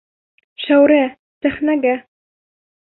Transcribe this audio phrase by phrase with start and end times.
[0.63, 1.03] Шәүрә,
[1.43, 1.95] сәхнәгә!